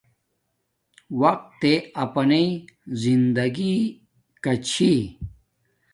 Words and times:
وقت 1.21 1.47
تݵ 1.59 1.75
اپانݵ 2.03 2.47
زندگی 3.03 3.75
کا 4.43 4.53
چھی 4.67 4.91